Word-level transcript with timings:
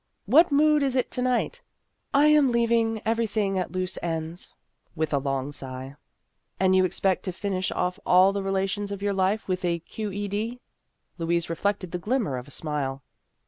"What 0.35 0.51
mood 0.51 0.81
is 0.81 0.95
it 0.95 1.11
to 1.11 1.21
night?"" 1.21 1.61
I 2.11 2.25
am 2.25 2.51
leaving 2.51 3.03
everything 3.05 3.59
at 3.59 3.71
loose 3.71 3.99
ends," 4.01 4.55
with 4.95 5.13
a 5.13 5.19
long 5.19 5.51
sigh." 5.51 5.95
And 6.59 6.75
you 6.75 6.85
expected 6.85 7.31
to 7.35 7.39
finish 7.39 7.69
off 7.71 7.99
all 8.03 8.33
the 8.33 8.41
relations 8.41 8.91
of 8.91 9.03
your 9.03 9.13
life 9.13 9.47
with 9.47 9.63
a 9.63 9.77
Q.E.D.?" 9.77 10.59
Louise 11.19 11.51
reflected 11.51 11.91
the 11.91 11.99
glimmer 11.99 12.37
of 12.37 12.47
a 12.47 12.51
smile. 12.51 13.03